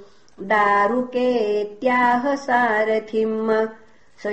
[0.41, 3.67] दारुकेत्याह सारथिम्।
[4.23, 4.28] स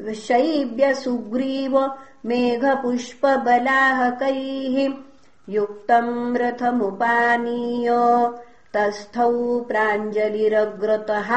[0.00, 1.90] चाश्वैः शैब्यसुग्रीव
[2.26, 4.92] मेघपुष्पबलाहकैः
[5.48, 7.90] युक्तम् रथमुपानीय
[8.74, 11.30] तस्थौ प्राञ्जलिरग्रतः।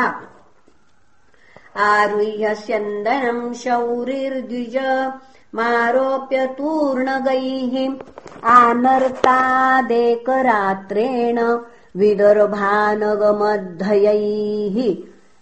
[1.77, 3.53] आरुह्य स्यन्दनम्
[5.55, 7.95] मारोप्य तूर्णगैः
[8.43, 11.39] आनर्तादेकरात्रेण
[11.97, 14.77] विदर्भानगमद्धयैः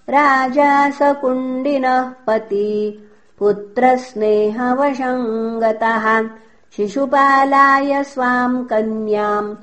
[0.10, 3.08] राजा सकुण्डिनः पति
[3.42, 6.30] पुत्रस्नेहवशङ्गतः।
[6.78, 9.56] शिशुपालाय स्वाम् कन्याम्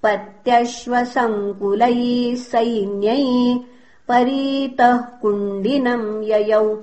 [0.03, 3.59] पत्यश्वसङ्कुलैः सैन्यै
[4.07, 6.77] परीतः कुण्डिनम् ययौ।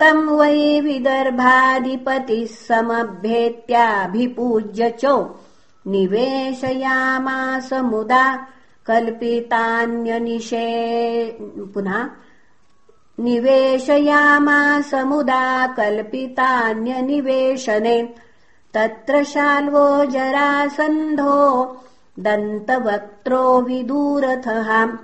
[0.00, 5.26] तम् वै विदर्भाधिपतिः समभ्येत्याभिपूज्य च।
[5.86, 8.46] निवेशयामास मुदा
[8.86, 10.66] कल्पितान्यनिशे
[11.74, 12.10] पुनः
[13.20, 18.14] निवेशयामास मुदा कल्पितान्यनिवेशने।
[18.74, 21.76] तत्र शाल्वो जरासन्धो
[22.18, 24.98] दन्तवक्त्रो विदूरथः।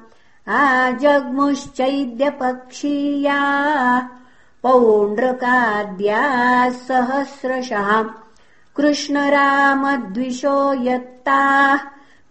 [0.48, 3.40] आजग्मुश्चैद्यपक्षीया
[4.62, 8.04] पौण्ड्रकाद्याः सहस्रशः
[8.76, 11.78] कृष्णरामद्विषो यत्ताः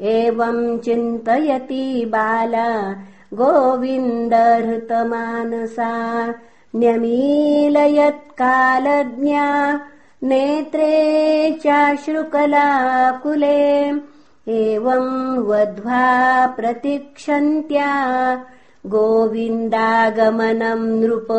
[0.00, 2.96] एवम् चिन्तयति बाला।
[3.34, 6.34] गोविन्दहृतमानसा
[6.78, 9.46] न्यमीलयत्कालज्ञा
[10.22, 13.60] नेत्रे चाश्रुकलाकुले
[14.48, 17.92] एवम् वध्वा प्रतीक्षन्त्या
[18.86, 21.30] गोविन्दागमनम् नृप।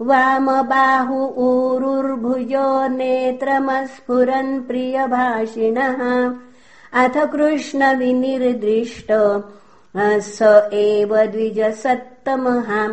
[0.00, 6.02] वामबाहु ऊरुर्भुजो नेत्रमस्फुरन् प्रियभाषिणः।
[7.04, 9.12] अथ कृष्णविनिर्दिष्ट।
[9.98, 12.88] स एव द्विजसत्तमः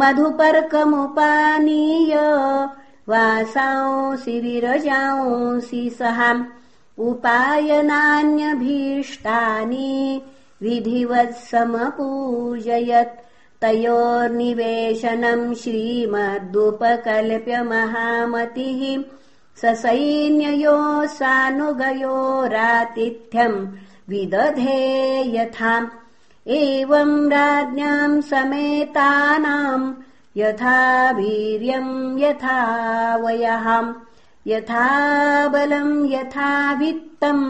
[0.00, 2.14] मधुपर्कमुपानीय
[3.08, 6.44] वासांसि विरजांसि सहाम्
[7.08, 9.92] उपायनान्यभीष्टानि
[10.62, 13.20] विधिवत् समपूजयत्
[13.62, 18.82] तयोर्निवेशनम् श्रीमदुपकल्प्य महामतिः
[19.60, 20.78] ससैन्ययो
[21.18, 23.58] सानुगयोरातिथ्यम्
[24.10, 24.82] विदधे
[25.36, 25.74] यथा
[26.60, 29.84] एवम् राज्ञाम् समेतानाम्
[30.36, 30.78] यथा
[31.18, 32.58] वीर्यम् यथा
[33.24, 33.90] वयहाम्
[34.46, 34.86] यथा
[35.54, 36.50] बलम् यथा
[36.80, 37.44] वित्तम्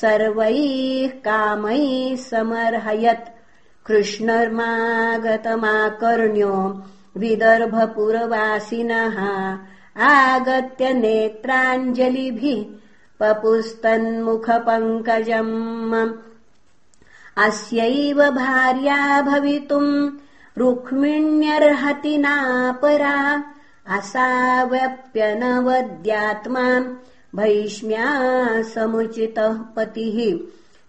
[0.00, 3.32] सर्वैः कामैः समर्हयत्।
[3.86, 6.54] कृष्णर्मागतमाकर्ण्यो
[7.22, 9.18] विदर्भपुरवासिनः
[9.96, 12.62] आगत्य नेत्राञ्जलिभिः
[13.20, 15.50] पपुस्तन्मुखपङ्कजम्
[17.46, 19.90] अस्यैव भार्या भवितुम्
[20.58, 23.16] रुक्मिण्यर्हति नापरा
[23.96, 26.64] असाव्यप्यनवद्यात्मा
[27.36, 28.08] भैष्म्या
[28.74, 30.18] समुचितः पतिः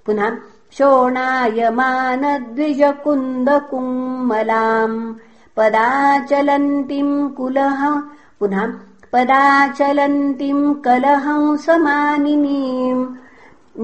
[0.06, 0.36] पुनः
[0.78, 2.24] शोणायमान
[2.56, 4.98] द्विजकुन्दकुङ्मलाम्
[5.58, 7.82] पदाचलन्तीम् कुलः
[8.40, 8.64] पुनः
[9.14, 13.04] पदाचलन्तीम् कलहंसमानिनीम्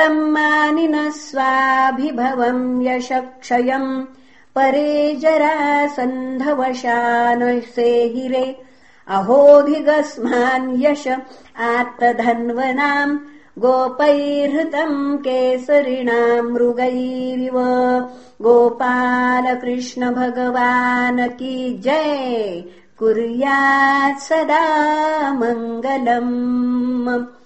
[0.00, 4.04] तम् मानिनः स्वाभिभवम् यशक्षयम्
[4.54, 5.14] परे
[7.60, 8.62] सेहिरे
[9.08, 11.04] अहोधिगस्मान् यश
[11.58, 13.18] आत्तधन्वनाम्
[13.58, 17.58] गोपैर्हृतम् केसरिणाम् मृगैरिव।
[18.42, 22.64] गोपालकृष्ण भगवान् की जय।
[22.98, 27.39] कुर्यात् सदा मङ्गलम्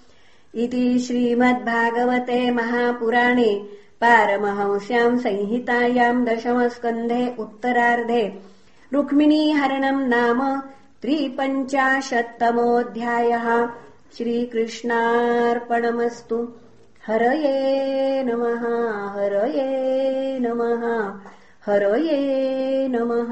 [0.63, 3.51] इति श्रीमद्भागवते महापुराणे
[4.01, 8.23] पारमहंस्याम् संहितायाम् दशमस्कन्धे उत्तरार्धे
[8.93, 10.39] रुक्मिणीहरणम् नाम
[11.01, 13.47] त्रिपञ्चाशत्तमोऽध्यायः
[14.17, 16.37] श्रीकृष्णार्पणमस्तु।
[17.07, 17.57] हरये
[18.27, 18.63] नमः
[19.15, 19.69] हरये
[20.45, 20.83] नमः
[21.65, 22.21] हरये
[22.93, 23.31] नमः